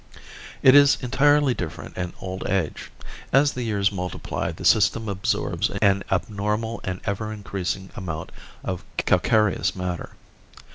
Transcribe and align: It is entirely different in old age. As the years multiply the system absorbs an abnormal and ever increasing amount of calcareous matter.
It 0.63 0.73
is 0.73 0.97
entirely 1.01 1.53
different 1.53 1.95
in 1.95 2.13
old 2.19 2.43
age. 2.47 2.89
As 3.31 3.53
the 3.53 3.61
years 3.61 3.91
multiply 3.91 4.51
the 4.51 4.65
system 4.65 5.07
absorbs 5.07 5.69
an 5.79 6.01
abnormal 6.09 6.81
and 6.83 7.01
ever 7.05 7.31
increasing 7.31 7.91
amount 7.95 8.31
of 8.63 8.83
calcareous 8.97 9.75
matter. 9.75 10.13